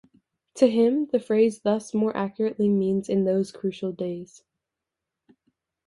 [0.55, 4.41] To him the phrase thus more accurately means in those crucial days.